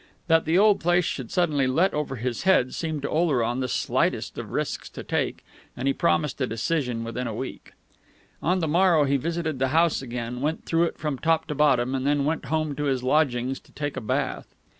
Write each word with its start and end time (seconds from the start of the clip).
That 0.25 0.45
the 0.45 0.57
old 0.57 0.79
place 0.79 1.05
should 1.05 1.29
suddenly 1.29 1.67
let 1.67 1.93
over 1.93 2.15
his 2.15 2.41
head 2.41 2.73
seemed 2.73 3.03
to 3.03 3.07
Oleron 3.11 3.59
the 3.59 3.67
slightest 3.67 4.35
of 4.39 4.49
risks 4.51 4.89
to 4.89 5.03
take, 5.03 5.45
and 5.77 5.87
he 5.87 5.93
promised 5.93 6.41
a 6.41 6.47
decision 6.47 7.03
within 7.03 7.27
a 7.27 7.35
week. 7.35 7.73
On 8.41 8.61
the 8.61 8.67
morrow 8.67 9.03
he 9.03 9.17
visited 9.17 9.59
the 9.59 9.67
house 9.67 10.01
again, 10.01 10.41
went 10.41 10.65
through 10.65 10.85
it 10.85 10.97
from 10.97 11.19
top 11.19 11.45
to 11.49 11.53
bottom, 11.53 11.93
and 11.93 12.03
then 12.07 12.25
went 12.25 12.45
home 12.45 12.75
to 12.77 12.85
his 12.85 13.03
lodgings 13.03 13.59
to 13.59 13.71
take 13.73 13.95
a 13.95 14.01
bath. 14.01 14.55